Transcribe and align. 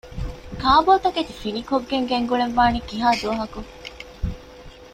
ކާބޯތަކެތި 0.61 1.33
ފިނިކޮށްގެން 1.41 2.07
ގެންގުޅެން 2.11 2.55
ވާނީ 2.57 2.79
ކިހާ 2.89 3.07
ދުވަހަކު؟ 3.21 3.61